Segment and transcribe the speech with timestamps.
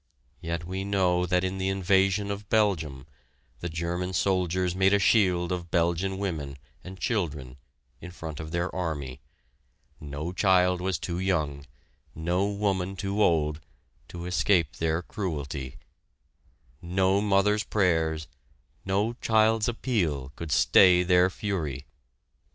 [0.39, 3.05] Yet, we know that in the invasion of Belgium,
[3.59, 7.57] the German soldiers made a shield of Belgian women and children
[7.99, 9.21] in front of their army;
[9.99, 11.67] no child was too young,
[12.15, 13.59] no woman too old,
[14.07, 15.75] to escape their cruelty;
[16.81, 18.27] no mother's prayers,
[18.83, 21.85] no child's appeal could stay their fury!